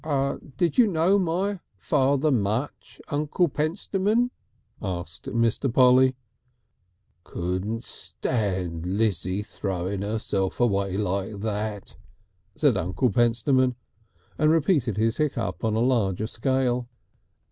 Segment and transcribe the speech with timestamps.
[0.57, 4.31] "Did you know my father much, Uncle Pentstemon?"
[4.81, 5.71] asked Mr.
[5.71, 6.15] Polly.
[7.23, 11.99] "Couldn't stand Lizzie throwin' herself away like that,"
[12.55, 13.75] said Uncle Pentstemon,
[14.39, 16.89] and repeated his hiccup on a larger scale.